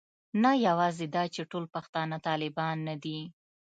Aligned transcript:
نه 0.41 0.51
یوازې 0.67 1.05
دا 1.15 1.23
چې 1.33 1.41
ټول 1.51 1.63
پښتانه 1.75 2.17
طالبان 2.27 2.75
نه 2.87 2.95
دي. 3.03 3.19